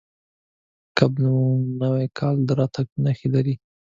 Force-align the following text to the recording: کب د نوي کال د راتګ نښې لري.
کب 0.97 1.11
د 1.21 1.25
نوي 1.81 2.07
کال 2.19 2.35
د 2.47 2.49
راتګ 2.59 2.87
نښې 3.03 3.27
لري. 3.35 3.55